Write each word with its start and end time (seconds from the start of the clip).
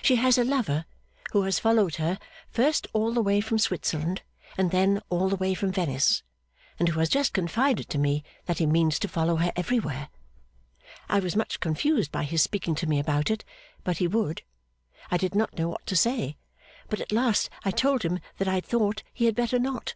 She 0.00 0.16
has 0.16 0.38
a 0.38 0.42
lover, 0.42 0.86
who 1.32 1.42
has 1.42 1.58
followed 1.58 1.96
her, 1.96 2.18
first 2.48 2.86
all 2.94 3.12
the 3.12 3.20
way 3.20 3.42
from 3.42 3.58
Switzerland, 3.58 4.22
and 4.56 4.70
then 4.70 5.02
all 5.10 5.28
the 5.28 5.36
way 5.36 5.52
from 5.52 5.70
Venice, 5.70 6.22
and 6.78 6.88
who 6.88 6.98
has 6.98 7.10
just 7.10 7.34
confided 7.34 7.90
to 7.90 7.98
me 7.98 8.24
that 8.46 8.56
he 8.56 8.64
means 8.64 8.98
to 9.00 9.06
follow 9.06 9.36
her 9.36 9.52
everywhere. 9.54 10.08
I 11.10 11.18
was 11.18 11.36
much 11.36 11.60
confused 11.60 12.10
by 12.10 12.22
his 12.24 12.40
speaking 12.40 12.74
to 12.74 12.86
me 12.86 12.98
about 12.98 13.30
it, 13.30 13.44
but 13.84 13.98
he 13.98 14.06
would. 14.06 14.40
I 15.10 15.18
did 15.18 15.34
not 15.34 15.58
know 15.58 15.68
what 15.68 15.84
to 15.88 15.94
say, 15.94 16.38
but 16.88 16.98
at 17.00 17.12
last 17.12 17.50
I 17.62 17.70
told 17.70 18.02
him 18.02 18.20
that 18.38 18.48
I 18.48 18.62
thought 18.62 19.02
he 19.12 19.26
had 19.26 19.34
better 19.36 19.58
not. 19.58 19.94